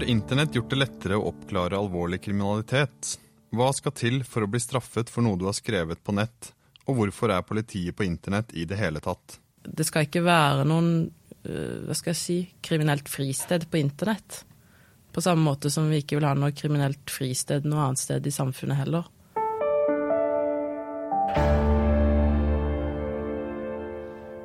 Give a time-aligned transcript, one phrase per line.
[0.00, 3.18] Har internett gjort det lettere å oppklare alvorlig kriminalitet?
[3.52, 6.54] Hva skal til for å bli straffet for noe du har skrevet på nett,
[6.88, 9.36] og hvorfor er politiet på internett i det hele tatt?
[9.60, 14.38] Det skal ikke være noen øh, hva skal jeg si, kriminelt fristed på internett.
[15.12, 18.32] På samme måte som vi ikke vil ha noe kriminelt fristed noe annet sted i
[18.32, 19.04] samfunnet heller.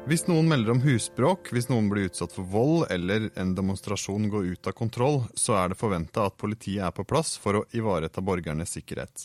[0.06, 4.52] Hvis noen melder om husbråk, hvis noen blir utsatt for vold eller en demonstrasjon går
[4.54, 8.22] ut av kontroll, så er det forventa at politiet er på plass for å ivareta
[8.22, 9.24] borgernes sikkerhet.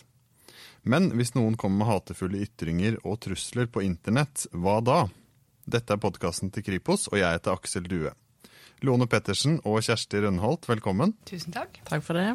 [0.88, 5.02] Men hvis noen kommer med hatefulle ytringer og trusler på internett, hva da?
[5.68, 8.14] Dette er podkasten til Kripos, og jeg heter Aksel Due.
[8.80, 11.12] Lone Pettersen og Kjersti Rønholt, velkommen.
[11.28, 11.76] Tusen takk.
[11.90, 12.30] Takk for det.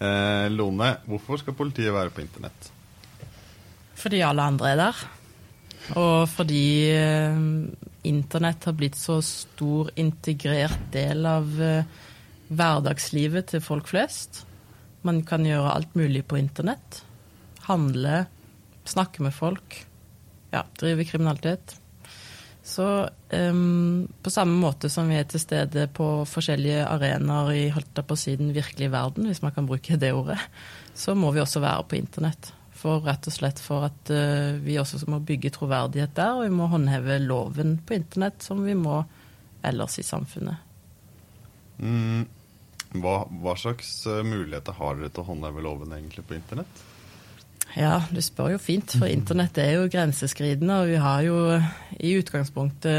[0.00, 2.72] Eh, Lone, hvorfor skal politiet være på internett?
[4.00, 5.04] Fordi alle andre er der.
[5.92, 7.36] Og fordi eh,
[8.08, 11.84] internett har blitt så stor integrert del av eh,
[12.48, 14.44] hverdagslivet til folk flest.
[15.04, 17.02] Man kan gjøre alt mulig på internett.
[17.68, 18.24] Handle,
[18.88, 19.82] snakke med folk.
[20.54, 21.76] Ja, drive kriminalitet.
[22.64, 22.86] Så
[23.28, 28.16] um, på samme måte som vi er til stede på forskjellige arenaer i holdt på
[28.16, 30.40] siden virkelig verden, hvis man kan bruke det ordet,
[30.96, 32.53] så må vi også være på internett
[32.84, 36.52] for rett og slett for at uh, vi også må bygge troverdighet der, og vi
[36.52, 39.00] må håndheve loven på internett som vi må
[39.64, 40.60] ellers i samfunnet.
[41.80, 42.26] Mm,
[43.00, 46.84] hva, hva, slags uh, muligheter har dere til å håndheve loven egentlig på internett?
[47.74, 51.40] Ja, du spør jo fint, for internett er jo grenseskridende, og vi har jo
[51.96, 52.92] i utgangspunktet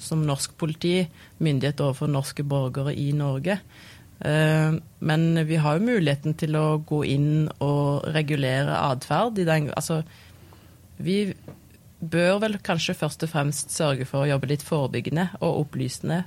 [0.00, 1.02] som norsk politi
[1.44, 3.58] myndighet overfor norske borgere i Norge.
[4.20, 9.40] Eh, men vi har jo muligheten til å gå inn og regulere atferd.
[9.48, 10.02] Altså,
[11.00, 11.22] vi
[12.00, 16.22] bør vel kanskje først og fremst sørge for å jobbe litt forebyggende og opplysende.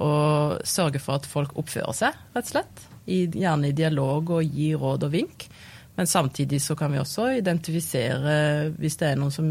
[0.00, 2.86] Og sørge for at folk oppfører seg, rett og slett.
[3.06, 5.48] gjerne i dialog og gi råd og vink.
[5.96, 9.48] Men samtidig så kan vi også identifisere hvis det er noen som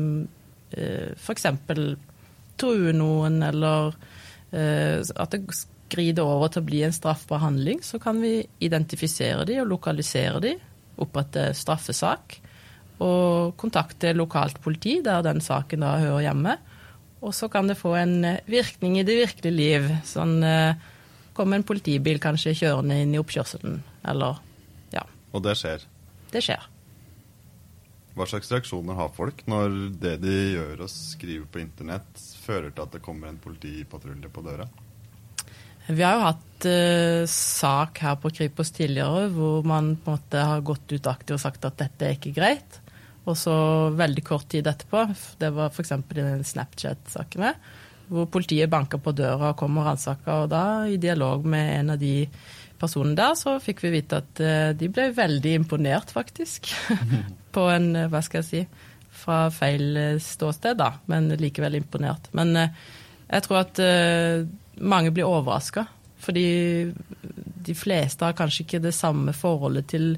[0.78, 1.48] eh, f.eks.
[2.58, 3.96] truer noen, eller
[4.52, 5.42] eh, at det
[5.96, 10.42] skrider over til å bli en straffbar handling, så kan vi identifisere de og lokalisere
[10.44, 10.56] de,
[11.00, 12.38] opprette straffesak
[13.04, 16.56] og kontakte lokalt politi der den saken da hører hjemme.
[17.26, 19.90] Og så kan det få en virkning i det virkelige liv.
[20.08, 20.78] Sånn eh,
[21.36, 24.40] kommer en politibil kanskje kjørende inn i oppkjørselen, eller
[24.94, 25.04] ja.
[25.34, 25.84] Og det skjer?
[26.32, 26.72] Det skjer.
[28.16, 32.86] Hva slags reaksjoner har folk når det de gjør og skriver på internett, fører til
[32.86, 34.70] at det kommer en politipatrulje på døra?
[35.88, 40.46] Vi har jo hatt uh, sak her på Kripos tidligere hvor man på en måte
[40.50, 42.79] har gått ut aktivt og sagt at dette er ikke greit.
[43.25, 43.56] Og så
[43.97, 45.07] veldig kort tid etterpå,
[45.41, 45.91] det var f.eks.
[45.94, 47.50] i den Snapchat-saken
[48.06, 51.88] hvor politiet banka på døra og kom og ransaka, og da i dialog med en
[51.96, 52.28] av de
[52.78, 56.69] personene der, så fikk vi vite at uh, de ble veldig imponert, faktisk.
[57.56, 58.62] på en, uh, hva skal jeg si,
[59.09, 62.29] fra feil ståsted, da, men likevel imponert.
[62.38, 63.81] Men jeg tror at
[64.78, 65.86] mange blir overraska.
[66.25, 66.47] Fordi
[67.66, 70.16] de fleste har kanskje ikke det samme forholdet til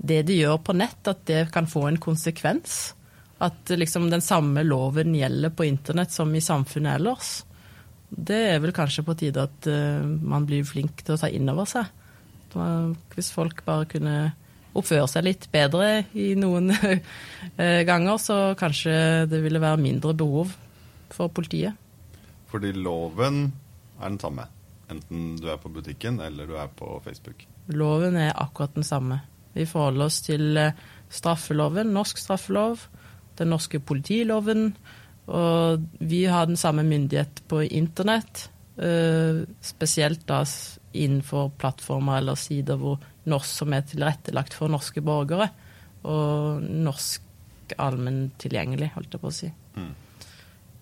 [0.00, 2.94] det de gjør på nett, at det kan få en konsekvens.
[3.40, 7.32] At liksom den samme loven gjelder på internett som i samfunnet ellers.
[8.10, 11.48] Det er vel kanskje på tide at uh, man blir flink til å ta inn
[11.52, 11.88] over seg.
[13.14, 14.16] Hvis folk bare kunne
[14.76, 16.70] oppføre seg litt bedre i noen
[17.60, 20.52] eh, ganger, så kanskje det ville være mindre behov
[21.10, 21.74] for politiet.
[22.50, 23.44] Fordi loven
[24.00, 24.46] er den samme.
[24.90, 27.46] Enten du er på butikken eller du er på Facebook.
[27.70, 29.20] Loven er akkurat den samme.
[29.54, 30.74] Vi forholder oss til eh,
[31.10, 32.86] straffeloven, norsk straffelov,
[33.38, 34.72] den norske politiloven.
[35.30, 40.42] Og vi har den samme myndighet på internett, eh, spesielt da
[40.90, 42.98] innenfor plattformer eller sider hvor
[43.30, 45.50] norsk som er tilrettelagt for norske borgere.
[46.02, 49.50] Og norsk allmenn tilgjengelig, holdt jeg på å si.
[49.76, 49.92] Mm.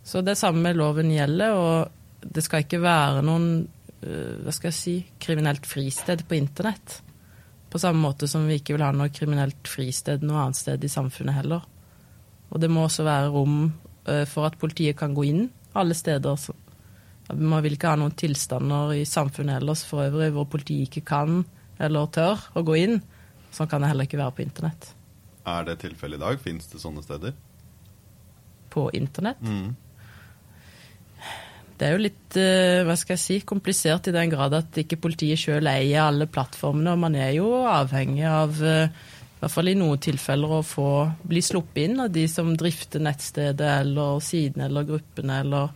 [0.09, 1.53] Så det samme loven gjelder.
[1.53, 1.98] og
[2.29, 3.51] det skal ikke være noen
[4.05, 7.01] øh, hva skal jeg si, kriminelt fristed på internett.
[7.69, 10.93] På samme måte som vi ikke vil ha noe kriminelt fristed noe annet sted i
[10.93, 11.65] samfunnet heller.
[12.49, 15.49] Og det må også være rom øh, for at politiet kan gå inn
[15.79, 16.49] alle steder.
[17.37, 21.43] Man vil ikke ha noen tilstander i samfunnet ellers for øvrig hvor politiet ikke kan
[21.79, 23.03] eller tør å gå inn.
[23.55, 24.93] Sånn kan det heller ikke være på internett.
[25.49, 26.41] Er det tilfellet i dag?
[26.43, 27.37] Fins det sånne steder?
[28.73, 29.41] På internett?
[29.41, 29.77] Mm.
[31.79, 34.99] Det er jo litt eh, hva skal jeg si, komplisert i den grad at ikke
[34.99, 36.97] politiet sjøl eier alle plattformene.
[36.97, 40.89] Og man er jo avhengig av, eh, i hvert fall i noen tilfeller, å få
[41.23, 45.71] bli sluppet inn av de som drifter nettstedet eller sidene eller gruppene, eller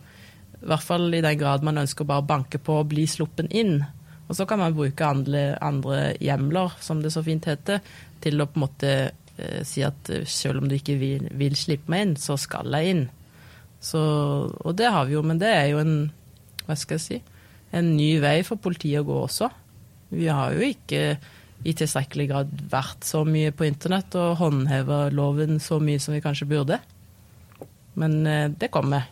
[0.59, 3.55] i hvert fall i den grad man ønsker bare å banke på og bli sluppet
[3.55, 3.77] inn.
[4.27, 7.79] Og så kan man bruke andre, andre hjemler, som det så fint heter,
[8.23, 8.93] til å på en måte
[9.39, 12.91] eh, si at selv om du ikke vil, vil, slippe meg inn, så skal jeg
[12.97, 13.05] inn.
[13.83, 13.99] Så,
[14.63, 15.95] og det har vi jo, men det er jo en
[16.63, 17.17] hva skal jeg si,
[17.75, 19.49] en ny vei for politiet å gå også.
[20.13, 21.17] Vi har jo ikke
[21.63, 26.21] i tilstrekkelig grad vært så mye på internett og håndheva loven så mye som vi
[26.23, 26.79] kanskje burde.
[27.99, 29.07] Men eh, det kommer.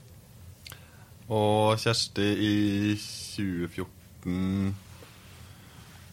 [1.31, 4.73] Og Kjersti, i 2014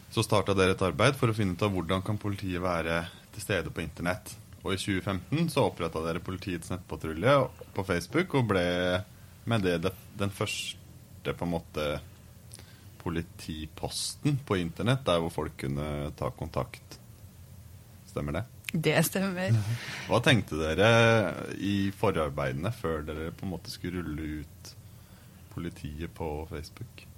[0.09, 3.03] så starta dere et arbeid for å finne ut av hvordan kan politiet være
[3.35, 4.31] til stede på internett.
[4.63, 7.35] Og i 2015 så oppretta dere Politiets nettpatrulje
[7.75, 8.65] på Facebook og ble
[9.49, 11.85] med det den første på en måte
[12.99, 16.99] politiposten på internett der hvor folk kunne ta kontakt.
[18.09, 18.43] Stemmer det?
[18.69, 19.55] Det stemmer.
[20.09, 20.89] Hva tenkte dere
[21.57, 24.73] i forarbeidene før dere på en måte skulle rulle ut
[25.55, 27.08] politiet på Facebook?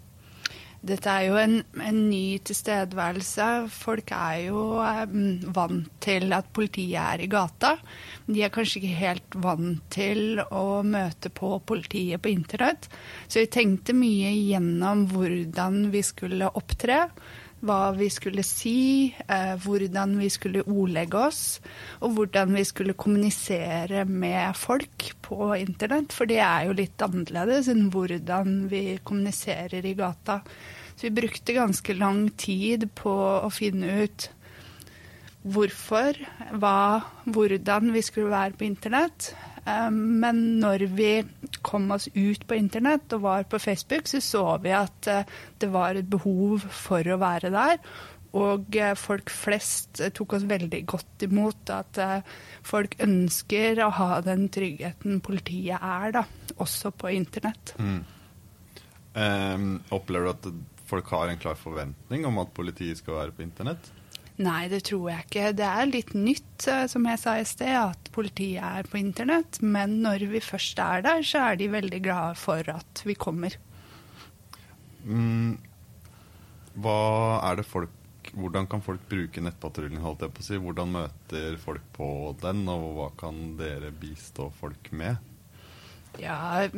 [0.82, 3.48] Dette er jo en, en ny tilstedeværelse.
[3.70, 7.76] Folk er jo um, vant til at politiet er i gata.
[8.26, 12.90] De er kanskje ikke helt vant til å møte på politiet på internett.
[13.28, 17.04] Så vi tenkte mye gjennom hvordan vi skulle opptre.
[17.62, 21.44] Hva vi skulle si, eh, hvordan vi skulle ordlegge oss,
[22.02, 26.14] og hvordan vi skulle kommunisere med folk på internett.
[26.14, 30.42] For det er jo litt annerledes enn hvordan vi kommuniserer i gata.
[30.96, 34.30] Så vi brukte ganske lang tid på å finne ut
[35.42, 36.18] hvorfor,
[36.62, 39.32] hva, hvordan vi skulle være på internett.
[39.66, 41.12] Eh, men når vi
[41.62, 45.28] kom oss ut på internett og var på Facebook, så så vi at eh,
[45.62, 47.78] det var et behov for å være der.
[48.38, 51.74] Og eh, folk flest tok oss veldig godt imot.
[51.76, 52.02] At
[52.66, 56.26] folk ønsker å ha den tryggheten politiet er, da,
[56.58, 57.76] også på internett.
[57.78, 58.02] Mm.
[59.12, 60.46] Um, opplever du at
[60.88, 63.90] folk har en klar forventning om at politiet skal være på internett?
[64.42, 65.50] Nei, det tror jeg ikke.
[65.58, 69.60] Det er litt nytt, eh, som jeg sa i sted, at politiet er på internett.
[69.62, 73.58] Men når vi først er der, så er de veldig glade for at vi kommer.
[75.06, 75.58] Mm,
[76.82, 77.00] hva
[77.50, 77.98] er det folk
[78.38, 80.00] Hvordan kan folk bruke nettpatruljen?
[80.00, 80.58] holdt jeg på å si?
[80.62, 82.06] Hvordan møter folk på
[82.40, 85.18] den, og hva kan dere bistå folk med?
[86.22, 86.70] Ja,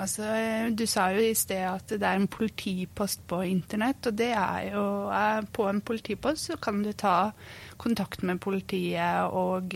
[0.00, 0.24] Altså,
[0.72, 4.70] du sa jo i sted at det er en politipost på internett, og det er
[4.72, 4.84] jo
[5.52, 7.32] På en politipost så kan du ta
[7.76, 9.74] kontakt med politiet og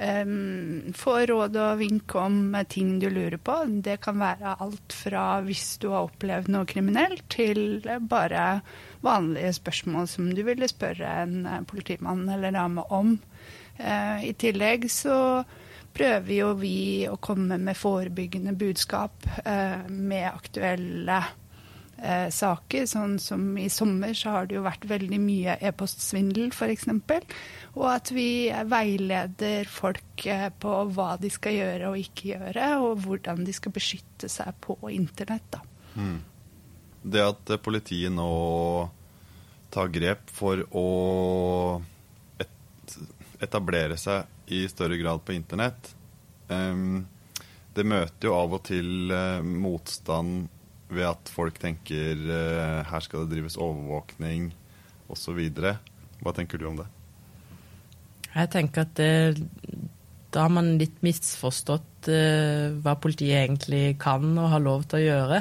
[0.00, 3.56] um, få råd og vink om ting du lurer på.
[3.82, 8.60] Det kan være alt fra hvis du har opplevd noe kriminelt, til bare
[9.02, 13.16] vanlige spørsmål som du ville spørre en politimann eller dame om.
[13.80, 15.42] Uh, I tillegg så
[15.96, 21.18] prøver jo vi å komme med forebyggende budskap eh, med aktuelle
[21.98, 22.86] eh, saker.
[22.90, 26.88] Sånn som i sommer så har det jo vært veldig mye e-postsvindel f.eks.
[27.74, 28.30] Og at vi
[28.70, 33.74] veileder folk eh, på hva de skal gjøre og ikke gjøre, og hvordan de skal
[33.76, 35.50] beskytte seg på internett.
[35.56, 35.64] da.
[35.96, 36.18] Mm.
[37.00, 38.30] Det at politiet nå
[39.72, 40.88] tar grep for å
[43.40, 45.92] etablere seg i større grad på internett.
[47.70, 50.48] Det møter jo av og til uh, motstand
[50.90, 54.50] ved at folk tenker uh, her skal det drives overvåkning
[55.10, 55.38] osv.
[56.20, 56.88] Hva tenker du om det?
[58.30, 59.46] Jeg tenker at det,
[60.34, 61.86] da har man litt misforstått
[62.80, 65.40] hva politiet egentlig kan og har lov til å gjøre.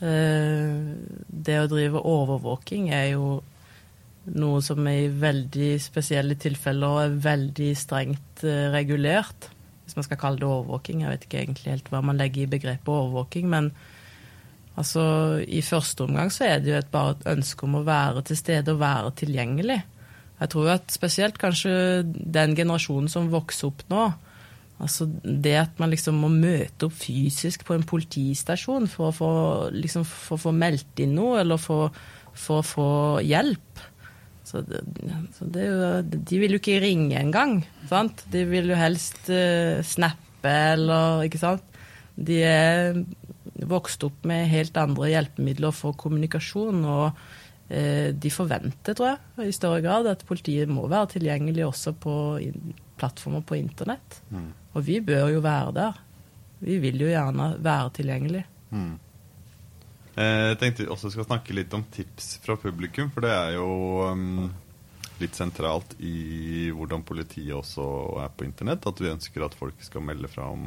[0.00, 3.40] det å drive overvåking er jo
[4.30, 9.48] noe som i veldig spesielle tilfeller er veldig strengt uh, regulert.
[9.84, 11.02] Hvis man skal kalle det overvåking.
[11.02, 13.48] Jeg vet ikke egentlig helt hva man legger i begrepet overvåking.
[13.50, 13.72] Men
[14.78, 15.02] altså,
[15.42, 18.38] i første omgang så er det jo et, bare et ønske om å være til
[18.38, 19.80] stede og være tilgjengelig.
[20.40, 21.72] Jeg tror at spesielt kanskje
[22.06, 24.10] den generasjonen som vokser opp nå,
[24.80, 29.32] Altså det at man liksom må møte opp fysisk på en politistasjon for å få,
[29.76, 31.92] liksom, for å få meldt inn noe, eller for,
[32.32, 32.90] for å få
[33.26, 33.82] hjelp.
[34.50, 34.82] Så, det,
[35.36, 37.60] så det jo, de vil jo ikke ringe engang.
[37.90, 38.24] Sant?
[38.32, 41.66] De vil jo helst uh, snappe eller Ikke sant?
[42.16, 42.96] De er
[43.70, 46.82] vokst opp med helt andre hjelpemidler for kommunikasjon.
[46.82, 51.94] Og uh, de forventer, tror jeg, i større grad at politiet må være tilgjengelig også
[52.00, 52.14] på
[53.00, 54.20] plattformer på internett.
[54.34, 54.50] Mm.
[54.74, 56.02] Og vi bør jo være der.
[56.60, 58.42] Vi vil jo gjerne være tilgjengelig.
[58.74, 58.98] Mm.
[60.18, 63.68] Eh, jeg tenkte også skal snakke litt om tips fra publikum, for det er jo
[64.10, 64.50] um,
[65.20, 67.84] litt sentralt i hvordan politiet også
[68.24, 68.86] er på internett.
[68.88, 70.62] At vi ønsker at folk skal melde fra om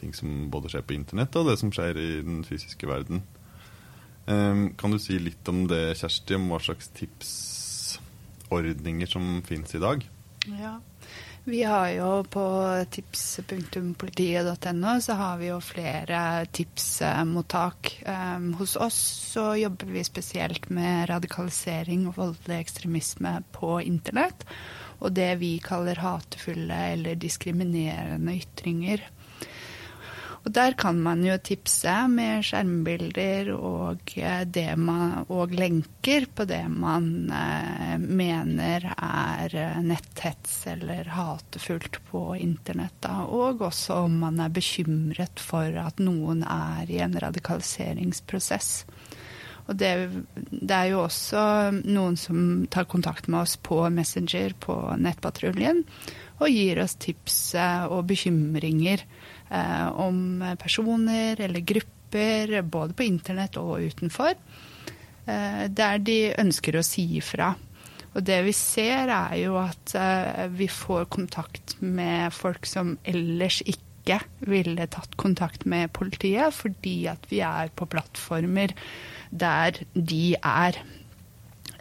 [0.00, 3.18] ting som både skjer på internett og det som skjer i den fysiske verden.
[4.24, 9.82] Um, kan du si litt om det, Kjersti, om hva slags tipsordninger som finnes i
[9.82, 9.98] dag?
[10.48, 10.80] Ja.
[11.46, 12.44] Vi har jo på
[12.90, 17.90] tips.politiet.no så har vi jo flere tipsmottak.
[18.08, 18.96] Um, hos oss
[19.34, 24.46] så jobber vi spesielt med radikalisering og voldelig ekstremisme på internett.
[25.04, 29.04] Og det vi kaller hatefulle eller diskriminerende ytringer.
[30.44, 36.66] Og der kan man jo tipse med skjermbilder og, eh, man, og lenker på det
[36.68, 43.08] man eh, mener er eh, netthets eller hatefullt på internett.
[43.24, 48.84] Og også om man er bekymret for at noen er i en radikaliseringsprosess.
[49.64, 49.94] Og det,
[50.36, 51.40] det, er jo også
[51.88, 55.86] noen som tar kontakt med oss på Messenger på Nettpatruljen
[56.42, 57.54] og gir oss tips
[57.88, 59.13] og bekymringer eh,
[60.00, 64.34] om personer eller grupper, både på internett og utenfor,
[65.26, 67.54] eh, der de ønsker å si ifra.
[68.14, 73.60] Og det vi ser, er jo at eh, vi får kontakt med folk som ellers
[73.66, 78.74] ikke ville tatt kontakt med politiet, fordi at vi er på plattformer
[79.34, 80.78] der de er.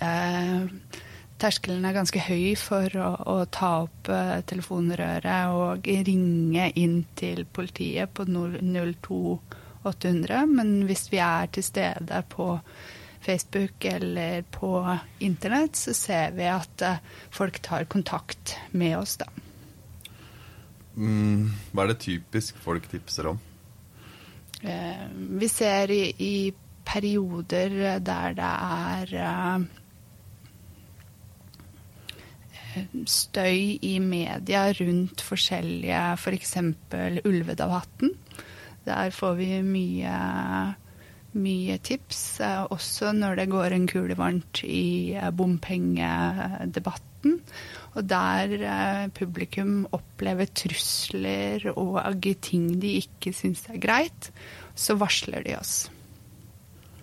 [0.02, 1.04] Eh,
[1.44, 7.46] terskelen er ganske høy for å, å ta opp uh, telefonrøret og ringe inn til
[7.46, 10.46] politiet på 02800.
[10.48, 12.60] Men hvis vi er til stede på
[13.24, 16.98] Facebook eller på internett, så ser vi at uh,
[17.32, 19.26] folk tar kontakt med oss, da.
[20.94, 23.40] Mm, hva er det typisk folk tipser om?
[24.64, 25.06] Uh,
[25.42, 29.08] vi ser i, i, perioder der det er
[33.10, 36.56] støy i media rundt forskjellige F.eks.
[36.92, 38.14] For Ulvedavhatten.
[38.84, 40.16] Der får vi mye,
[41.40, 47.38] mye tips, eh, også når det går en kule varmt i eh, bompengedebatten.
[47.96, 54.32] Og der eh, publikum opplever trusler og ting de ikke syns er greit,
[54.76, 55.88] så varsler de oss.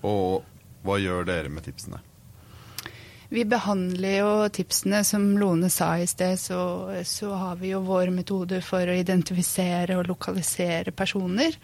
[0.05, 0.45] Og
[0.85, 2.01] hva gjør dere med tipsene?
[3.31, 6.61] Vi behandler jo tipsene, som Lone sa i sted, så,
[7.07, 11.55] så har vi jo vår metode for å identifisere og lokalisere personer.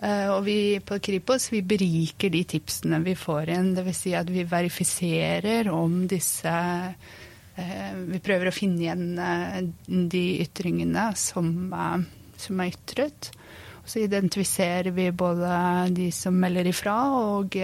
[0.00, 3.74] Uh, og vi på Kripos vi beriker de tipsene vi får inn.
[3.76, 4.00] Dvs.
[4.00, 6.54] Si at vi verifiserer om disse
[6.88, 11.52] uh, Vi prøver å finne igjen uh, de ytringene som,
[12.40, 13.28] som er ytret.
[13.82, 15.52] Og så identifiserer vi både
[15.92, 17.60] de som melder ifra, og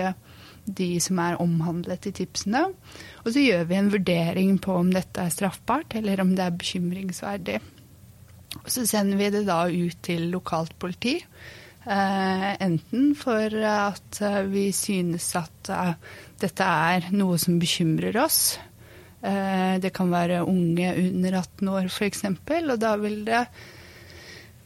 [0.67, 2.67] de som er omhandlet i tipsene.
[3.25, 6.59] Og så gjør vi en vurdering på om dette er straffbart, eller om det er
[6.59, 7.61] bekymringsverdig.
[8.63, 11.19] Og så sender vi det da ut til lokalt politi.
[11.87, 15.93] Uh, enten for at uh, vi synes at uh,
[16.43, 18.59] dette er noe som bekymrer oss.
[19.27, 23.41] Det kan være unge under 18 år f.eks., og da vil det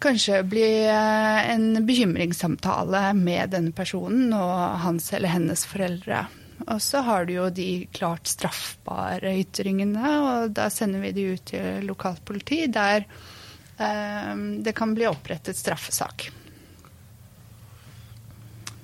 [0.00, 6.24] kanskje bli eh, en bekymringssamtale med denne personen og hans eller hennes foreldre.
[6.66, 11.46] Og så har du jo de klart straffbare ytringene, og da sender vi de ut
[11.52, 16.28] til lokalt politi, der eh, det kan bli opprettet straffesak.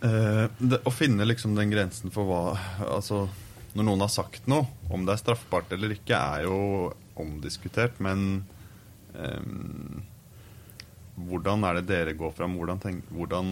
[0.06, 2.42] Eh, det, å finne liksom den grensen for hva
[2.84, 3.24] Altså,
[3.76, 6.58] når noen har sagt noe, om det er straffbart eller ikke, er jo
[7.16, 8.44] omdiskutert, men
[9.16, 9.40] eh,
[11.16, 12.58] hvordan er det dere går fram?
[12.58, 13.46] Hvordan, tenk, hvordan,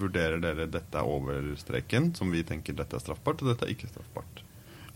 [0.00, 3.74] vurderer dere dette er over streken, som vi tenker dette er straffbart, og dette er
[3.76, 4.42] ikke straffbart?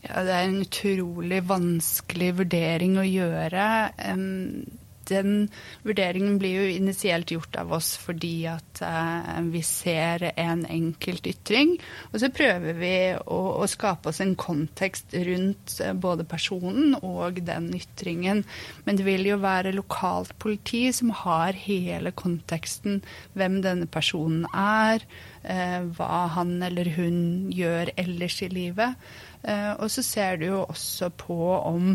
[0.03, 3.65] Ja, Det er en utrolig vanskelig vurdering å gjøre.
[4.11, 4.67] Um,
[5.09, 5.49] den
[5.87, 11.77] vurderingen blir jo initielt gjort av oss fordi at uh, vi ser en enkelt ytring.
[12.13, 17.41] Og så prøver vi å, å skape oss en kontekst rundt uh, både personen og
[17.47, 18.45] den ytringen.
[18.87, 23.03] Men det vil jo være lokalt politi som har hele konteksten.
[23.39, 25.05] Hvem denne personen er,
[25.49, 27.19] uh, hva han eller hun
[27.55, 29.11] gjør ellers i livet.
[29.49, 31.93] og så ser du jo også på om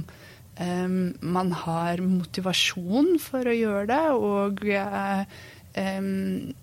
[0.59, 4.63] um, man har motivasjon for å gjøre det, og
[5.77, 6.53] um,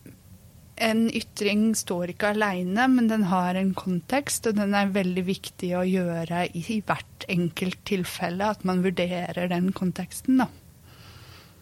[0.80, 5.74] en ytring står ikke aleine, men den har en kontekst, og den er veldig viktig
[5.76, 10.40] å gjøre i, i hvert enkelt tilfelle, at man vurderer den konteksten.
[10.40, 10.48] da.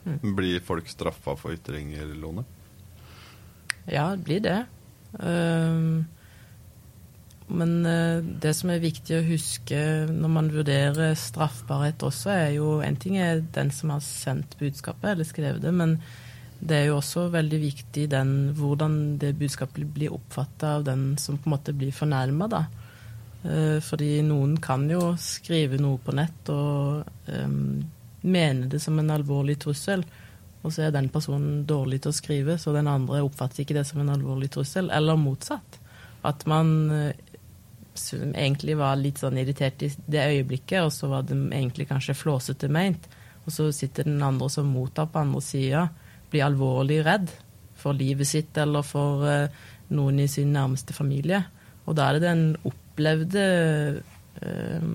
[0.07, 0.35] Mm.
[0.39, 2.47] Blir folk straffa for ytringer, Lone?
[3.89, 4.59] Ja, det blir det.
[5.19, 5.88] Um,
[7.49, 9.81] men eh, det som er viktig å huske
[10.13, 15.15] når man vurderer straffbarhet også, er jo En ting er den som har sendt budskapet
[15.15, 15.99] eller skrevet det, men
[16.59, 21.39] det er jo også veldig viktig den, hvordan det budskapet blir oppfatta av den som
[21.39, 22.49] på en måte blir fornærma.
[22.51, 22.65] da.
[23.87, 27.79] fordi noen kan jo skrive noe på nett og um,
[28.23, 30.03] mene det som en alvorlig trussel,
[30.63, 33.87] og så er den personen dårlig til å skrive, så den andre oppfatter ikke det
[33.87, 34.91] som en alvorlig trussel.
[34.91, 35.79] Eller motsatt.
[36.27, 36.91] At man
[38.15, 42.17] uh, egentlig var litt sånn irritert i det øyeblikket, og så var de egentlig kanskje
[42.19, 43.09] flåsete meint.
[43.47, 45.87] Og så sitter den andre som mottar på andre sida,
[46.29, 47.31] blir alvorlig redd
[47.79, 49.65] for livet sitt eller for uh,
[49.95, 51.43] noen i sin nærmeste familie.
[51.89, 53.45] Og da er det den opplevde
[54.43, 54.89] uh,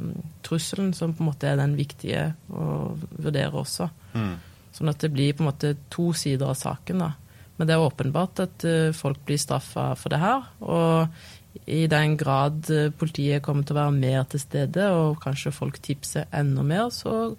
[0.46, 3.90] trusselen som på en måte er den viktige å vurdere også.
[4.14, 4.36] Mm.
[4.74, 7.06] Sånn at det blir på en måte to sider av saken.
[7.06, 7.12] da.
[7.58, 10.46] Men det er åpenbart at uh, folk blir straffa for det her.
[10.62, 11.24] Og
[11.66, 15.80] i den grad uh, politiet kommer til å være mer til stede, og kanskje folk
[15.84, 17.34] tipser enda mer, så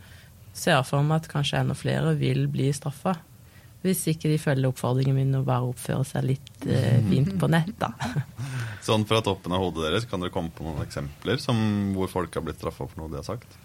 [0.54, 3.16] ser jeg for meg at kanskje enda flere vil bli straffa.
[3.84, 7.74] Hvis ikke de følger oppfordringen min og bare oppfører seg litt eh, fint på nett,
[7.76, 7.90] da.
[8.86, 11.58] Sånn fra toppen av hodet deres, kan dere komme på noen eksempler som,
[11.92, 13.58] hvor folk har blitt straffa for noe de har sagt?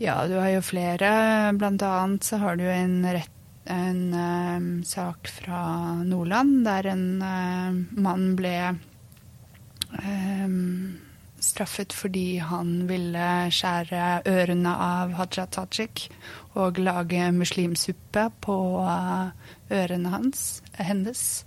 [0.00, 1.10] Ja, du har jo flere.
[1.56, 3.32] Blant annet så har du en, rett,
[3.68, 5.60] en um, sak fra
[6.04, 8.56] Nordland der en uh, mann ble
[9.94, 10.98] um,
[11.42, 16.06] straffet fordi han ville skjære ørene av Haja Tajik
[16.56, 19.34] og lage muslimsuppe på uh,
[19.72, 20.46] ørene hans,
[20.78, 21.44] hennes.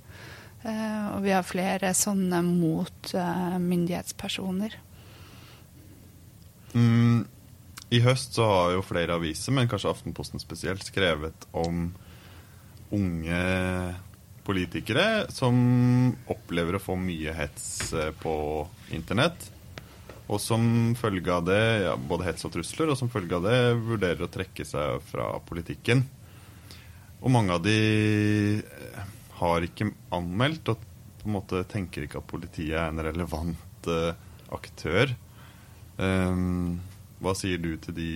[0.63, 4.75] Uh, og vi har flere sånne mot uh, myndighetspersoner.
[6.75, 7.25] Mm,
[7.89, 11.89] I høst så har jo flere aviser, men kanskje Aftenposten spesielt, skrevet om
[12.93, 13.41] unge
[14.49, 15.55] politikere som
[16.33, 18.35] opplever å få mye hets på
[18.97, 19.51] internett.
[20.29, 20.63] Og som
[20.97, 24.29] følge av det, ja, både hets og trusler, og som følge av det vurderer å
[24.29, 26.03] trekke seg fra politikken.
[27.19, 27.79] Og mange av de
[28.61, 29.09] eh,
[29.39, 30.85] har ikke anmeldt, og
[31.19, 34.13] på en måte tenker ikke at politiet er en relevant uh,
[34.55, 35.11] aktør.
[35.97, 36.77] Um,
[37.19, 38.11] hva sier du til de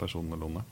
[0.00, 0.62] personene, Lone?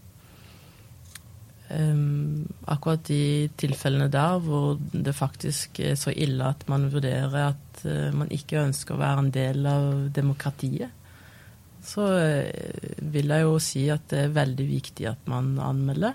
[1.66, 7.80] Um, akkurat de tilfellene der hvor det faktisk er så ille at man vurderer at
[7.82, 10.92] uh, man ikke ønsker å være en del av demokratiet,
[11.82, 16.14] så uh, vil jeg jo si at det er veldig viktig at man anmelder.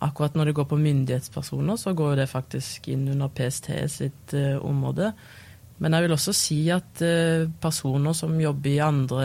[0.00, 4.56] Akkurat når det går på myndighetspersoner, så går det faktisk inn under PST sitt uh,
[4.64, 5.12] område.
[5.76, 7.02] Men jeg vil også si at
[7.60, 9.24] personer som jobber i andre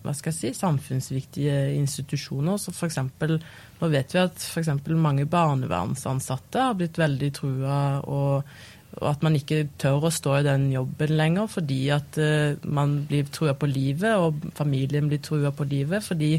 [0.00, 2.96] hva skal jeg si, samfunnsviktige institusjoner, som f.eks.
[3.80, 4.68] Nå vet vi at f.eks.
[4.92, 8.50] mange barnevernsansatte har blitt veldig trua, og,
[8.98, 12.98] og, at man ikke tør å stå i den jobben lenger fordi at uh, man
[13.08, 16.04] blir trua på livet, og familien blir trua på livet.
[16.04, 16.34] fordi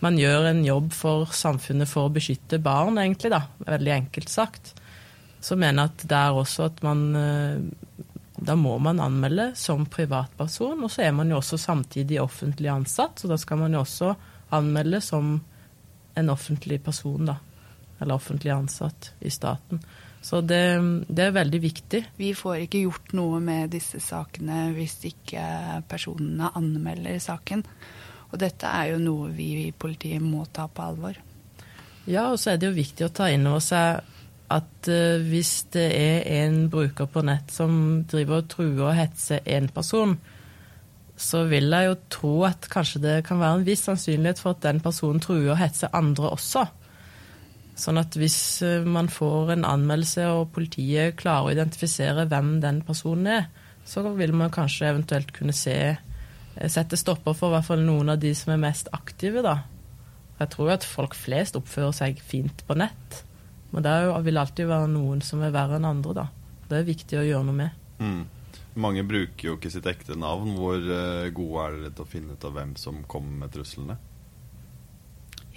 [0.00, 3.42] man gjør en jobb for samfunnet for å beskytte barn, egentlig, da.
[3.66, 4.70] Veldig enkelt sagt.
[5.44, 8.06] Så mener jeg at det er også at man uh,
[8.40, 13.20] da må man anmelde som privatperson, og så er man jo også samtidig offentlig ansatt,
[13.20, 14.14] så da skal man jo også
[14.56, 15.34] anmelde som
[16.14, 17.36] en offentlig person, da.
[18.00, 19.82] Eller offentlig ansatt i staten.
[20.20, 20.60] Så det,
[21.08, 22.02] det, er veldig viktig.
[22.16, 25.42] Vi får ikke gjort noe med disse sakene hvis ikke
[25.88, 27.64] personene anmelder saken.
[28.30, 31.16] Og dette er jo noe vi i politiet må ta på alvor.
[32.08, 34.16] Ja, og så er det jo viktig å ta inn over seg
[34.50, 39.44] at uh, hvis det er en bruker på nett som driver og truer og hetser
[39.46, 40.16] én person,
[41.20, 44.62] så vil jeg jo tro at kanskje det kan være en viss sannsynlighet for at
[44.64, 46.64] den personen truer og hetser andre også.
[47.80, 52.80] Sånn at hvis uh, man får en anmeldelse og politiet klarer å identifisere hvem den
[52.86, 53.50] personen er,
[53.84, 58.12] så vil man kanskje eventuelt kunne se eh, sette stopper for i hvert fall noen
[58.12, 59.56] av de som er mest aktive, da.
[60.40, 63.22] Jeg tror jo at folk flest oppfører seg fint på nett.
[63.74, 66.26] Men det vil alltid være noen som er verre enn andre, da.
[66.70, 67.82] Det er viktig å gjøre noe med.
[68.00, 68.22] Mm.
[68.78, 70.54] Mange bruker jo ikke sitt ekte navn.
[70.58, 73.98] Hvor uh, gode er dere til å finne ut av hvem som kommer med truslene?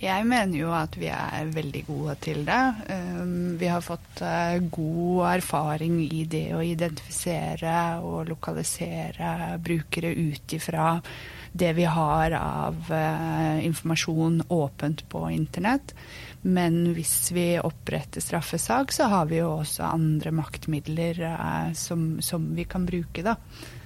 [0.03, 2.63] Jeg mener jo at vi er veldig gode til det.
[2.91, 10.57] Um, vi har fått uh, god erfaring i det å identifisere og lokalisere brukere ut
[10.57, 10.97] ifra
[11.53, 15.95] det vi har av uh, informasjon åpent på internett.
[16.43, 22.49] Men hvis vi oppretter straffesak, så har vi jo også andre maktmidler eh, som, som,
[22.55, 23.37] vi kan bruke, da.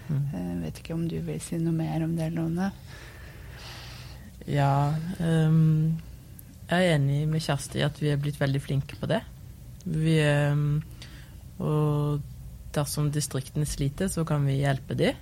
[0.08, 0.24] Mm.
[0.34, 2.72] Jeg eh, vet ikke om du vil si noe mer om det, Lone?
[4.50, 4.96] Ja.
[5.22, 6.00] Um,
[6.68, 9.22] jeg er enig med Kjersti at vi er blitt veldig flinke på det.
[9.88, 10.18] Vi,
[10.52, 10.82] um,
[11.64, 12.20] og
[12.76, 15.16] dersom distriktene sliter, så kan vi hjelpe dem.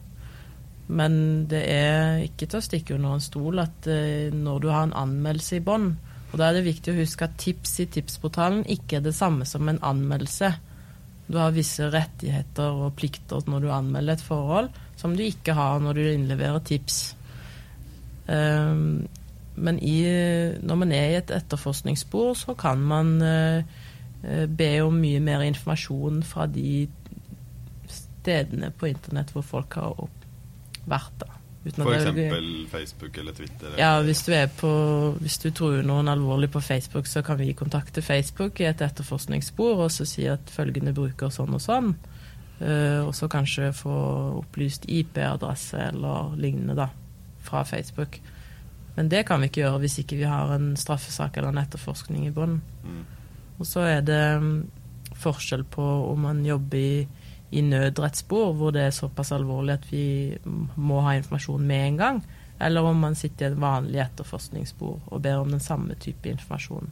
[0.85, 4.87] Men det er ikke til å stikke under en stol at uh, når du har
[4.87, 5.93] en anmeldelse i bånn,
[6.35, 9.45] og Da er det viktig å huske at tips i tipsportalen ikke er det samme
[9.47, 10.49] som en anmeldelse.
[11.31, 14.67] Du har visse rettigheter og plikter når du anmelder et forhold,
[14.99, 16.97] som du ikke har når du innleverer tips.
[18.27, 19.05] Um,
[19.55, 19.97] men i,
[20.61, 23.63] når man er i et etterforskningsspor, så kan man uh,
[24.47, 26.85] be om mye mer informasjon fra de
[27.91, 30.07] stedene på internett hvor folk har
[30.89, 31.17] vært.
[31.21, 31.35] da.
[31.65, 32.71] F.eks.
[32.71, 33.67] Facebook eller Twitter?
[33.67, 33.79] Eller?
[33.79, 34.71] Ja, hvis du, på,
[35.19, 39.81] hvis du tror noen alvorlig på Facebook, så kan vi kontakte Facebook i et etterforskningsspor
[39.87, 41.95] og så si at følgende bruker sånn og sånn.
[42.61, 43.95] Uh, og så kanskje få
[44.43, 46.87] opplyst IP-adresse eller lignende da,
[47.43, 48.21] fra Facebook.
[48.95, 52.27] Men det kan vi ikke gjøre hvis ikke vi har en straffesak eller en etterforskning
[52.27, 52.61] i bunnen.
[52.83, 53.03] Mm.
[53.59, 54.65] Og så er det um,
[55.15, 57.07] forskjell på om man jobber i
[57.55, 60.05] i nødrettsspor hvor det er såpass alvorlig at vi
[60.75, 62.21] må ha informasjon med en gang,
[62.59, 66.91] eller om man sitter i et vanlig etterforskningsspor og ber om den samme type informasjon.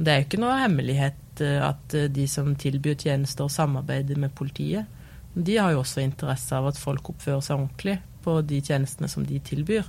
[0.00, 4.16] Det er jo ikke noe hemmelighet eh, at eh, de som tilbyr tjenester og samarbeider
[4.18, 4.86] med politiet,
[5.34, 9.26] de har jo også interesse av at folk oppfører seg ordentlig på de tjenestene som
[9.26, 9.84] de tilbyr.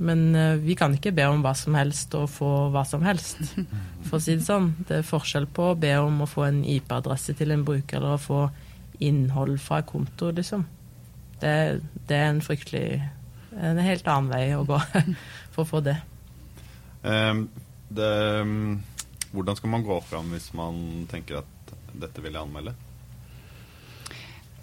[0.00, 3.40] Men uh, vi kan ikke be om hva som helst og få hva som helst,
[4.08, 4.72] for å si det sånn.
[4.88, 8.16] Det er forskjell på å be om å få en IP-adresse til en bruker eller
[8.16, 8.42] å få
[9.00, 10.66] innhold fra konto, liksom.
[11.40, 11.52] Det,
[12.08, 13.00] det, er en fryktelig
[13.56, 14.76] En helt annen vei å gå
[15.54, 15.96] for å få det.
[17.00, 17.46] Um,
[17.88, 18.10] det
[18.44, 18.76] um,
[19.32, 22.74] hvordan skal man gå fram hvis man tenker at dette vil jeg anmelde?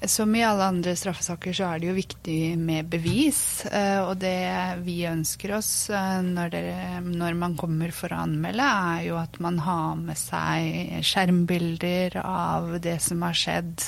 [0.06, 3.66] Som i alle andre straffesaker så er det jo viktig med bevis.
[3.66, 6.62] Eh, og det vi ønsker oss eh, når, det,
[7.08, 12.76] når, man kommer for å anmelde, er jo at man har med seg skjermbilder av
[12.84, 13.88] det som har skjedd.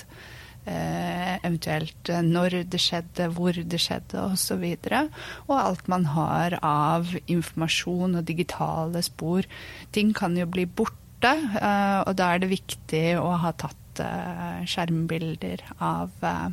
[0.66, 4.66] Eh, eventuelt når det skjedde, hvor det skjedde osv.
[4.66, 9.46] Og, og alt man har av informasjon og digitale spor.
[9.94, 10.98] Ting kan jo bli borte,
[11.30, 16.48] og da er det viktig å ha tatt Eh, skjermbilder av, eh,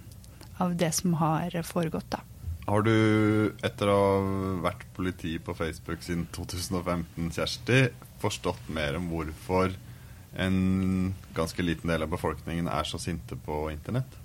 [0.56, 2.10] av, det som har foregått.
[2.10, 2.20] Da.
[2.66, 4.20] Har du, etter å ha
[4.64, 7.82] vært politi på Facebook siden 2015, Kjersti,
[8.22, 9.76] forstått mer om hvorfor
[10.36, 14.18] en ganske liten del av befolkningen er så sinte på internett?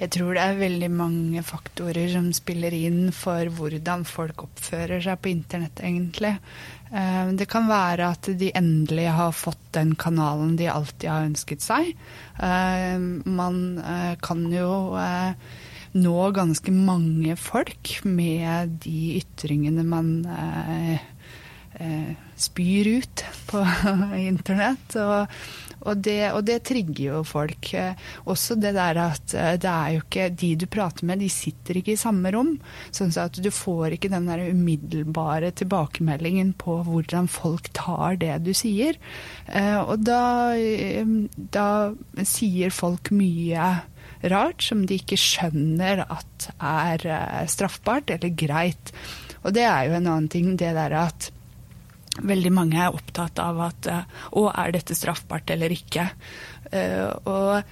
[0.00, 5.20] Jeg tror det er veldig mange faktorer som spiller inn for hvordan folk oppfører seg
[5.22, 6.32] på internett, egentlig.
[6.92, 11.64] Eh, det kan være at de endelig har fått den kanalen de alltid har ønsket
[11.64, 11.92] seg.
[12.42, 14.98] Eh, man eh, kan jo
[15.92, 20.14] nå ganske mange folk med de ytringene man
[22.40, 23.60] spyr ut på
[24.32, 24.96] internett.
[24.96, 25.36] Og,
[25.82, 27.72] og det, og det, trigger jo folk.
[28.30, 31.78] Også det der at eh, det er jo ikke De du prater med, de sitter
[31.80, 32.54] ikke i samme rom.
[32.94, 38.52] Sånn at du får ikke den der umiddelbare tilbakemeldingen på hvordan folk tar det du
[38.56, 38.98] sier.
[39.48, 41.68] Eh, og da, eh, da
[42.22, 43.72] sier folk mye
[44.30, 47.06] rart som de ikke skjønner at er
[47.50, 48.92] straffbart eller greit.
[49.42, 51.32] Og det er jo en annen ting, det der at
[52.20, 56.10] veldig mange er opptatt av at Å, er dette straffbart eller ikke?
[56.72, 57.62] Eh, og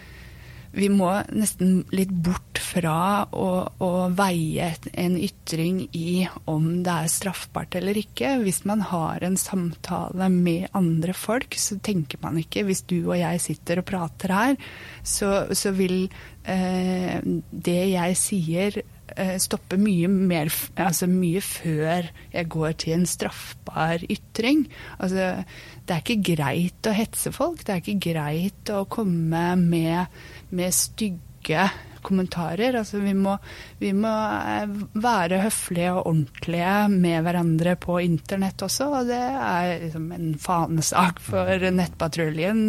[0.70, 3.48] vi må nesten litt bort fra å,
[3.82, 4.68] å, veie
[5.02, 8.36] en ytring i om det er straffbart eller ikke.
[8.44, 13.18] Hvis man har en samtale med andre folk, så tenker man ikke Hvis du og
[13.18, 14.70] jeg sitter og prater her,
[15.02, 16.04] så, så vil
[16.46, 17.18] eh,
[17.50, 18.99] det jeg sier Eh,
[19.42, 24.66] stoppe mye, mer, altså mye før jeg går til en straffbar ytring.
[24.98, 25.44] Altså,
[25.86, 27.64] det er ikke greit å hetse folk.
[27.64, 30.20] Det er ikke greit å komme med,
[30.54, 31.68] med stygge
[32.02, 32.78] kommentarer.
[32.80, 33.36] Altså, vi, må,
[33.80, 39.86] vi må eh, være høflige og ordentlige med hverandre på internett også, og det er
[39.86, 42.68] liksom en fanesak for Nettpatruljen.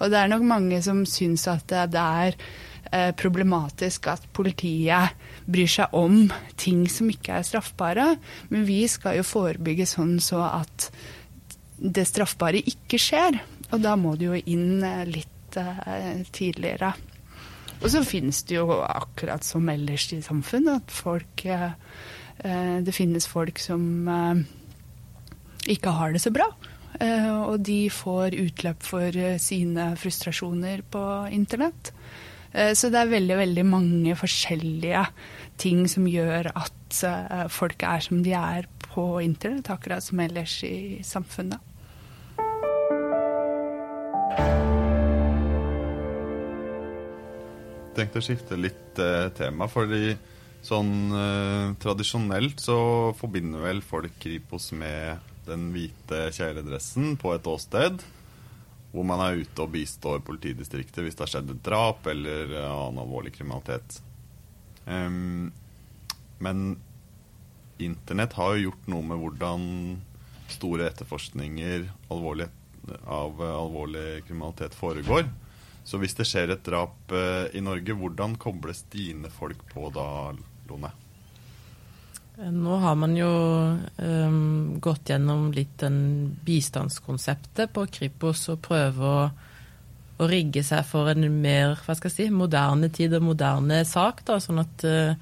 [0.00, 2.40] Og det er nok mange som syns at det er
[2.92, 6.28] Eh, problematisk at politiet bryr seg om
[6.60, 8.06] ting som ikke er straffbare.
[8.52, 10.88] Men vi skal jo forebygge sånn så at
[11.78, 13.40] det straffbare ikke skjer.
[13.72, 16.92] Og da må det jo inn eh, litt uh, tidligere.
[17.80, 21.74] Og så finnes det jo akkurat som ellers i samfunnet at folk uh,
[22.84, 24.38] Det finnes folk som uh,
[25.70, 26.48] ikke har det så bra.
[26.94, 31.02] og de får utløp for sine frustrasjoner på
[31.34, 31.90] internett.
[32.54, 35.04] Eh, så det er veldig, veldig mange forskjellige
[35.60, 40.60] ting som gjør at eh, folk er som de er på internett, akkurat som ellers
[40.66, 41.58] i samfunnet.
[47.94, 50.14] Tenkte å skifte litt eh, tema, fordi
[50.64, 52.78] sånn eh, tradisjonelt så
[53.18, 58.02] forbinder vel folk Kripos med den hvite kjeledressen på et åsted.
[58.94, 63.02] Hvor man er ute og bistår politidistriktet hvis det har skjedd et drap eller annen
[63.02, 63.98] alvorlig kriminalitet.
[64.86, 65.50] Um,
[66.38, 66.76] men
[67.82, 69.64] internett har jo gjort noe med hvordan
[70.54, 72.46] store etterforskninger alvorlig,
[73.02, 75.26] av alvorlig kriminalitet foregår.
[75.84, 80.06] Så hvis det skjer et drap uh, i Norge, hvordan kobles dine folk på da,
[80.70, 80.94] Lone?
[82.34, 83.30] Nå har man jo
[83.96, 89.28] um, gått gjennom litt den bistandskonseptet på Kripos og prøver å,
[90.18, 94.24] å, rigge seg for en mer hva skal jeg si, moderne tid og moderne sak.
[94.26, 95.14] Da, sånn at uh,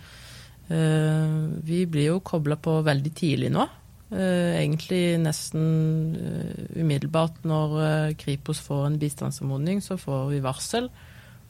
[1.69, 3.69] vi blir jo kobla på veldig tidlig nå.
[4.13, 10.89] Uh, egentlig nesten uh, umiddelbart når Kripos får en bistandsanmodning, så får vi varsel.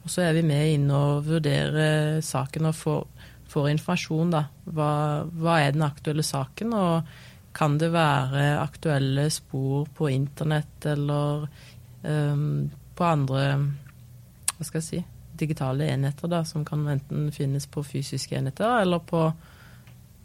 [0.03, 3.22] Og så er vi med inne og vurderer saken og får
[3.53, 4.47] får informasjon, da.
[4.65, 4.91] Hva,
[5.29, 7.13] hva, er den aktuelle saken, og
[7.57, 11.45] kan det være aktuelle spor på internett eller
[12.03, 13.43] um, på andre
[14.57, 15.01] hva skal jeg si,
[15.43, 19.25] digitale enheter, da, som kan enten finnes på fysiske enheter eller på,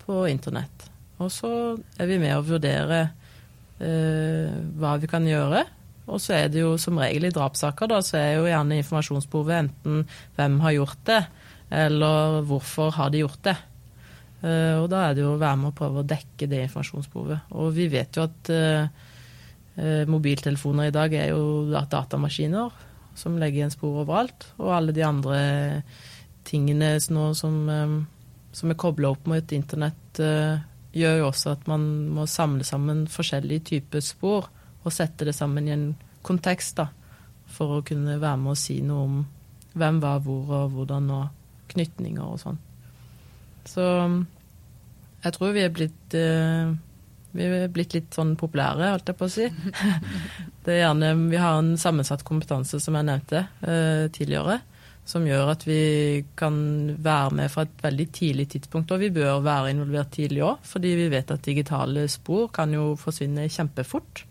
[0.05, 0.87] på internett.
[1.17, 1.49] Og så
[1.97, 3.01] er vi med å vurdere
[3.81, 5.65] uh, hva vi kan gjøre.
[6.07, 9.57] Og så er det jo som regel i drapssaker, da, så er jo gjerne informasjonsbehovet
[9.57, 10.05] enten
[10.37, 11.19] hvem har gjort det,
[11.69, 13.57] eller hvorfor har de gjort det?
[14.43, 17.53] Uh, og da er det jo å være med og prøve å dekke det informasjonsbehovet.
[17.57, 19.07] Og vi vet jo at uh,
[20.09, 22.85] mobiltelefoner i dag er jo datamaskiner
[23.17, 24.51] som legger igjen spor overalt.
[24.61, 25.39] Og alle de andre
[26.47, 27.67] tingene som,
[28.55, 30.21] som er kobla opp mot internett,
[30.97, 34.47] gjør jo også at man må samle sammen forskjellige typer spor
[34.81, 35.87] og sette det sammen i en
[36.25, 36.87] kontekst, da,
[37.51, 39.17] for å kunne være med og si noe om
[39.77, 41.36] hvem var hvor og hvordan og
[41.73, 42.59] knytninger og sånn.
[43.67, 43.85] Så
[45.23, 46.71] jeg tror vi er blitt uh,
[47.37, 49.47] vi er blitt litt sånn populære, holdt jeg på å si.
[50.65, 54.59] Det er gjerne, Vi har en sammensatt kompetanse, som jeg nevnte uh, tidligere,
[55.07, 55.81] som gjør at vi
[56.39, 56.57] kan
[57.03, 58.91] være med fra et veldig tidlig tidspunkt.
[58.91, 62.89] Og vi bør være involvert tidlig òg, fordi vi vet at digitale spor kan jo
[62.99, 64.25] forsvinne kjempefort.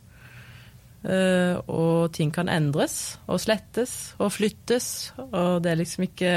[1.07, 6.33] Uh, og ting kan endres og slettes og flyttes, og det er liksom ikke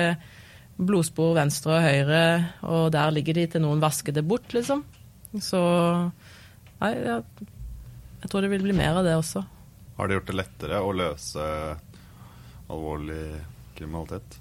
[0.80, 2.24] blodspor venstre og høyre,
[2.64, 4.84] og der ligger de til noen vasker det bort, liksom.
[5.44, 5.60] Så
[6.80, 7.48] nei, jeg,
[8.24, 9.44] jeg tror det vil bli mer av det også.
[10.00, 11.48] Har det gjort det lettere å løse
[12.70, 13.24] alvorlig
[13.76, 14.38] kriminalitet?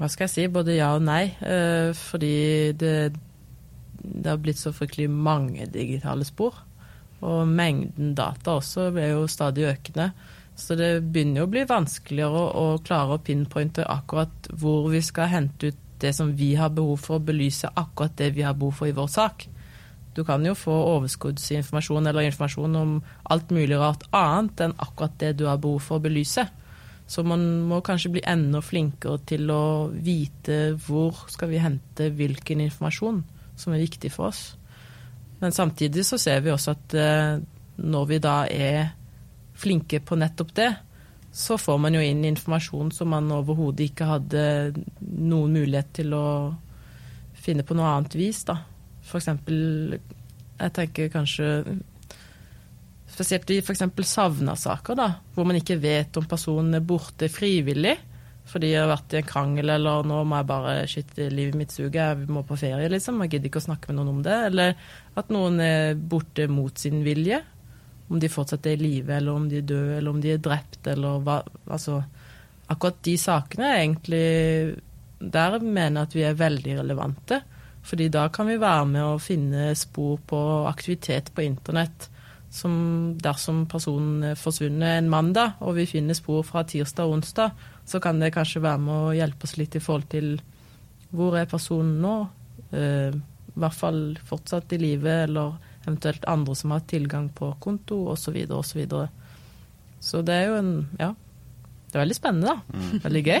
[0.00, 0.46] Hva skal jeg si?
[0.50, 1.26] Både ja og nei.
[1.44, 3.12] Eh, fordi det,
[4.00, 6.56] det har blitt så fryktelig mange digitale spor.
[7.20, 10.10] Og mengden data også er jo stadig økende.
[10.60, 15.00] Så det begynner jo å bli vanskeligere å, å klare å pinpointe akkurat hvor vi
[15.04, 18.56] skal hente ut det som vi har behov for å belyse akkurat det vi har
[18.56, 19.46] behov for i vår sak.
[20.16, 22.94] Du kan jo få overskuddsinformasjon eller informasjon om
[23.30, 26.46] alt mulig rart annet enn akkurat det du har behov for å belyse.
[27.10, 32.62] Så man må kanskje bli enda flinkere til å vite hvor skal vi hente hvilken
[32.66, 33.22] informasjon
[33.58, 34.44] som er viktig for oss.
[35.40, 37.40] Men samtidig så ser vi også at eh,
[37.80, 38.92] når vi da er
[39.60, 40.70] flinke på nettopp det,
[41.32, 44.42] så får man jo inn informasjon som man overhodet ikke hadde
[45.00, 46.26] noen mulighet til å
[47.40, 48.58] finne på noe annet vis, da.
[49.06, 49.96] For eksempel,
[50.60, 51.54] jeg tenker kanskje
[53.10, 53.82] Spesielt i f.eks.
[54.06, 57.96] savna-saker, da, hvor man ikke vet om personen er borte frivillig
[58.50, 61.74] fordi jeg har vært i en krangel, eller nå må jeg bare skyte livet mitt
[61.74, 63.20] suget, jeg må på ferie, liksom.
[63.22, 64.38] Jeg gidder ikke å snakke med noen om det.
[64.48, 64.72] Eller
[65.20, 67.38] at noen er borte mot sin vilje
[68.10, 70.42] om de fortsatt er i live, eller om de er døde, eller om de er
[70.42, 72.00] drept, eller hva Altså,
[72.70, 74.80] akkurat de sakene er egentlig
[75.20, 77.42] Der mener jeg at vi er veldig relevante.
[77.82, 82.08] Fordi da kan vi være med å finne spor på aktivitet på internett.
[82.50, 87.52] Som dersom personen er forsvunnet en mandag, og vi finner spor fra tirsdag og onsdag,
[87.86, 90.32] så kan det kanskje være med å hjelpe oss litt i forhold til
[91.14, 92.16] hvor er personen nå?
[92.72, 98.02] Eh, I hvert fall fortsatt i live, eller eventuelt andre som har tilgang på konto
[98.12, 98.36] osv.
[98.50, 98.84] osv.
[98.90, 99.06] Så,
[100.00, 101.14] så det er jo en Ja.
[101.90, 102.78] Det er veldig spennende, da.
[102.78, 103.00] Mm.
[103.02, 103.40] Veldig gøy.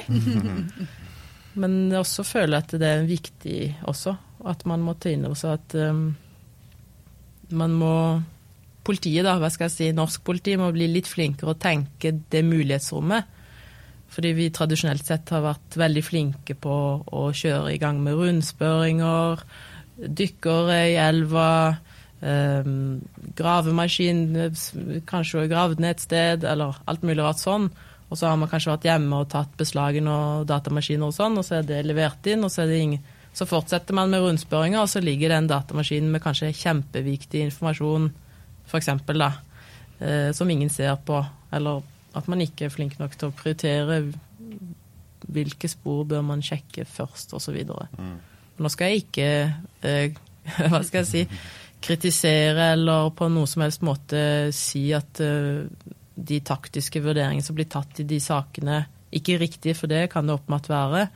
[1.62, 4.16] Men jeg også føler at det er viktig også
[4.50, 6.04] at man må ta inn over seg at um,
[7.50, 7.94] man må
[8.80, 12.40] Politiet, da, hva skal jeg si, norsk politi må bli litt flinkere å tenke det
[12.48, 13.26] mulighetsrommet.
[14.10, 19.44] Fordi vi tradisjonelt sett har vært veldig flinke på å kjøre i gang med rundspørringer,
[20.00, 21.50] dykkere i elva,
[22.20, 23.00] Um,
[23.36, 24.26] gravemaskin,
[25.08, 27.70] kanskje gravd ned et sted, eller alt mulig rart sånn.
[28.10, 31.46] Og så har man kanskje vært hjemme og tatt beslagene og datamaskiner og sånn, og
[31.46, 34.80] så er det levert inn, og så er det ingen Så fortsetter man med rundspørringer,
[34.82, 38.08] og så ligger den datamaskinen med kanskje kjempeviktig informasjon,
[38.66, 39.28] f.eks., da,
[40.00, 41.20] uh, som ingen ser på,
[41.54, 41.84] eller
[42.18, 44.00] at man ikke er flink nok til å prioritere
[45.30, 47.60] hvilke spor bør man sjekke først, osv.
[47.98, 48.16] Mm.
[48.58, 49.28] Nå skal jeg ikke
[49.86, 50.18] eh,
[50.72, 51.24] hva skal jeg si,
[51.80, 54.22] kritisere eller på noe som helst måte
[54.54, 55.64] si at eh,
[56.20, 60.28] de taktiske vurderingene som blir tatt i de sakene, ikke er riktige, for det kan
[60.28, 61.06] det åpenbart være.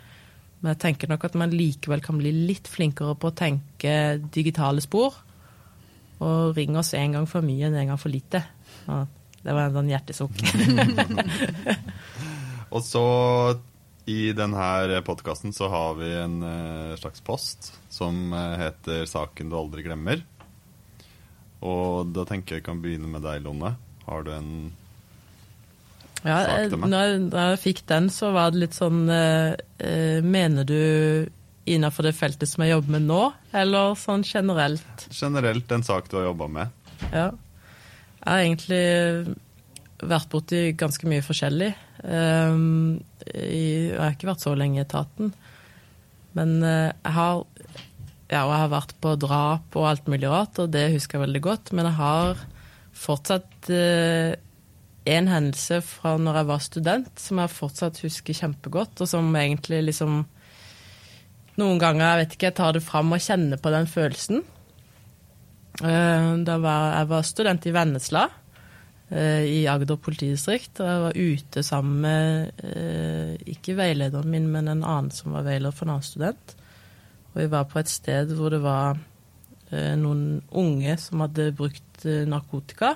[0.63, 4.81] Men jeg tenker nok at man likevel kan bli litt flinkere på å tenke digitale
[4.81, 5.19] spor.
[6.25, 8.41] Og ring oss en gang for mye enn en gang for lite.
[8.87, 10.41] Det var en sånn hjertesukk.
[12.75, 13.05] og så
[14.09, 19.57] i denne podkasten så har vi en uh, slags post som uh, heter 'Saken du
[19.61, 20.25] aldri glemmer'.
[21.65, 23.75] Og da tenker jeg kan begynne med deg, Lonne.
[24.05, 24.51] Har du en
[26.25, 26.91] ja, sak til meg?
[26.93, 29.55] Når da jeg fikk den, så var det litt sånn uh,
[30.25, 30.81] Mener du
[31.65, 33.23] innenfor det feltet som jeg jobber med nå,
[33.57, 35.07] eller sånn generelt?
[35.09, 36.91] Generelt en sak du har jobba med.
[37.09, 37.31] Ja.
[38.21, 38.85] Jeg har egentlig
[40.05, 41.71] vært borti ganske mye forskjellig.
[42.05, 45.33] Um, jeg har ikke vært så lenge i etaten.
[46.37, 47.45] Men jeg har
[48.35, 51.27] ja, og jeg har vært på drap og alt mulig rart, og det husker jeg
[51.29, 51.73] veldig godt.
[51.77, 52.43] Men jeg har
[52.95, 54.35] fortsatt uh,
[55.15, 59.85] en hendelse fra når jeg var student som jeg fortsatt husker kjempegodt, og som egentlig
[59.91, 60.25] liksom
[61.55, 64.41] Noen ganger jeg vet ikke, jeg tar det fram og kjenner på den følelsen.
[65.79, 68.25] Uh, da var, jeg var student i Vennesla.
[69.15, 70.81] Eh, i Agder politidistrikt.
[70.81, 75.47] Og jeg var ute sammen med eh, ikke veilederen min, men en annen som var
[75.47, 76.55] veileder for en annen student.
[77.35, 78.99] Og vi var på et sted hvor det var
[79.71, 82.95] eh, noen unge som hadde brukt narkotika,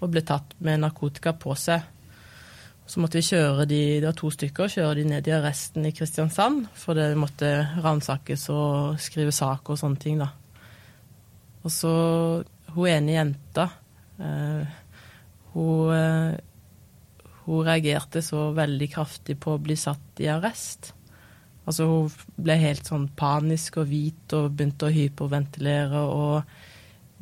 [0.00, 1.84] og ble tatt med narkotika på seg.
[2.90, 5.92] Så måtte vi kjøre de, det var to stykker, kjøre de ned i arresten i
[5.94, 7.52] Kristiansand, for det måtte
[7.84, 10.32] ransakes og skrive sak og sånne ting, da.
[11.60, 11.92] Og så
[12.74, 13.68] hun ene jenta
[14.18, 14.78] eh,
[15.54, 20.92] hun, eh, hun reagerte så veldig kraftig på å bli satt i arrest.
[21.70, 26.54] Altså hun ble helt sånn panisk og hvit og begynte å hyperventilere og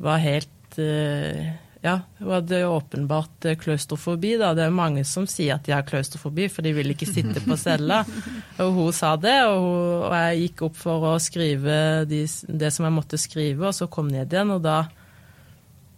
[0.01, 4.49] var helt uh, Ja, hun hadde åpenbart klaustrofobi, da.
[4.57, 7.55] Det er mange som sier at de har klaustrofobi, for de vil ikke sitte på
[7.55, 8.01] cella.
[8.65, 11.77] Og hun sa det, og, hun, og jeg gikk opp for å skrive
[12.09, 14.81] de, det som jeg måtte skrive, og så kom ned igjen, og da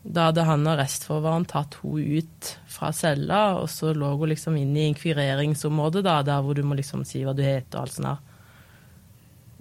[0.01, 4.73] da hadde han arrestforvareren tatt henne ut fra cella, og så lå hun liksom inn
[4.73, 8.30] i inkvireringsområdet, da, der hvor du må liksom si hva du heter og alt sånt.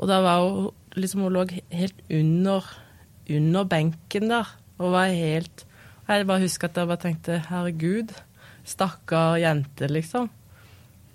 [0.01, 2.67] Og da var hun liksom Hun lå helt under,
[3.29, 4.49] under benken der,
[4.81, 5.67] og var helt
[6.09, 8.11] Jeg bare husker at jeg bare tenkte herregud,
[8.67, 10.27] stakkar jente, liksom.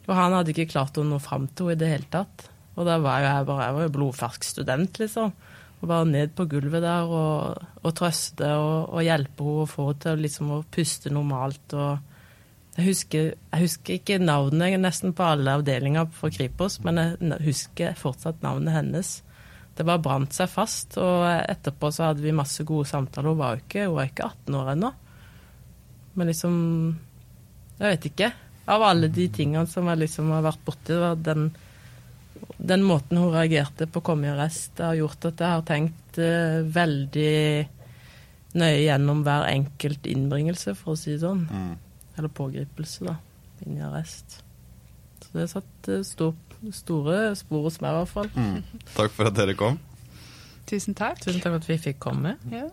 [0.06, 2.46] Og han hadde ikke klart å nå fram til henne i det hele tatt.
[2.80, 5.34] Og da var jo jeg bare Jeg var jo blodfersk student, liksom.
[5.82, 9.90] Og bare ned på gulvet der og, og trøste og, og, hjelpe henne og få
[9.90, 11.76] henne til liksom, å puste normalt.
[11.76, 12.15] og
[12.76, 17.96] jeg husker, jeg husker ikke navnet nesten på alle avdelinger for Kripos, men jeg husker
[18.00, 19.12] fortsatt navnet hennes.
[19.76, 23.32] Det bare brant seg fast, og etterpå så hadde vi masse gode samtaler.
[23.32, 24.92] Hun var jo ikke, hun var ikke 18 år ennå.
[26.16, 26.58] Men liksom
[27.76, 28.28] Jeg vet ikke.
[28.72, 31.50] Av alle de tingene som jeg liksom har vært borti, var den
[32.58, 36.20] den måten hun reagerte på å komme i arrest, har gjort at jeg har tenkt
[36.20, 37.36] uh, veldig
[38.56, 41.44] nøye gjennom hver enkelt innbringelse, for å si det sånn.
[41.50, 41.74] Mm.
[42.18, 43.18] Eller pågripelse, da.
[43.66, 44.40] Inn i arrest.
[45.24, 46.36] Så det satt uh, stor,
[46.72, 48.32] store spor hos meg, i hvert fall.
[48.36, 48.82] Mm.
[48.96, 49.80] Takk for at dere kom.
[50.70, 51.22] Tusen takk.
[51.22, 52.38] Tusen takk for at vi fikk komme.
[52.52, 52.68] Ja.